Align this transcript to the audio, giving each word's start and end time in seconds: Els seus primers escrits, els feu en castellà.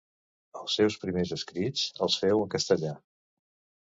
Els 0.61 0.77
seus 0.79 0.95
primers 1.03 1.33
escrits, 1.37 1.85
els 2.07 2.17
feu 2.25 2.43
en 2.47 2.51
castellà. 2.59 2.95